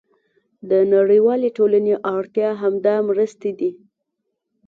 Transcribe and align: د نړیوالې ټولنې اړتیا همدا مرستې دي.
د 0.69 0.71
نړیوالې 0.93 1.49
ټولنې 1.57 1.93
اړتیا 2.15 2.49
همدا 2.61 2.95
مرستې 3.09 3.51
دي. 3.59 3.71